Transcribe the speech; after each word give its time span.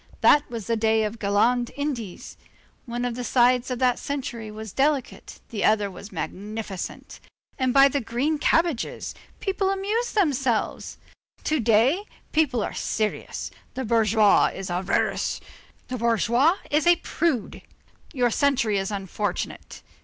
That 0.21 0.49
was 0.49 0.65
the 0.65 0.75
day 0.75 1.03
of 1.03 1.11
the 1.13 1.17
Galland 1.19 1.69
Indies. 1.75 2.35
One 2.87 3.05
of 3.05 3.13
the 3.13 3.23
sides 3.23 3.69
of 3.69 3.77
that 3.77 3.99
century 3.99 4.49
was 4.49 4.73
delicate, 4.73 5.39
the 5.49 5.63
other 5.63 5.91
was 5.91 6.11
magnificent; 6.11 7.19
and 7.59 7.71
by 7.71 7.87
the 7.87 8.01
green 8.01 8.39
cabbages! 8.39 9.13
people 9.39 9.69
amused 9.69 10.15
themselves. 10.15 10.97
To 11.43 11.59
day, 11.59 12.05
people 12.31 12.63
are 12.63 12.73
serious. 12.73 13.51
The 13.75 13.85
bourgeois 13.85 14.49
is 14.55 14.71
avaricious, 14.71 15.39
the 15.87 15.99
bourgeoise 15.99 16.57
is 16.71 16.87
a 16.87 16.95
prude; 16.95 17.61
your 18.11 18.31
century 18.31 18.79
is 18.79 18.89
unfortunate. 18.89 19.83